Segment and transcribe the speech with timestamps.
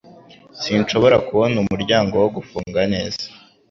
[0.61, 3.23] Sinshobora kubona umuryango wo gufunga neza